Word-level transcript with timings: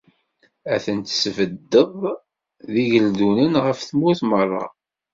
Ad 0.73 0.81
ten-tesbeddeḍ 0.85 1.95
d 2.71 2.73
igeldunen 2.83 3.53
ɣef 3.65 3.79
tmurt 3.81 4.21
merra. 4.29 4.65